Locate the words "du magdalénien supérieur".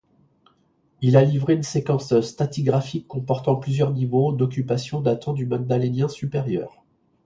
5.33-6.83